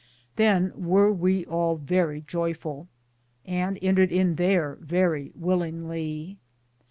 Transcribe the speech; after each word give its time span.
Than 0.35 0.71
weare 0.75 1.11
we 1.13 1.45
all 1.45 1.75
verrie 1.75 2.23
joyfull, 2.23 2.87
and 3.45 3.77
entred 3.83 4.11
in 4.11 4.35
thare 4.35 4.79
verrie 4.81 5.31
willingly. 5.35 6.39